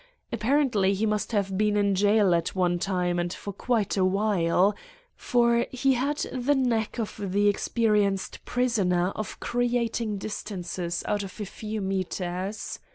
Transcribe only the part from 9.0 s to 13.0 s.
of creating distances out of a few meters.